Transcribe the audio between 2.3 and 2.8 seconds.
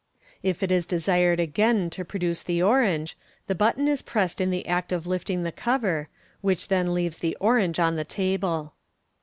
the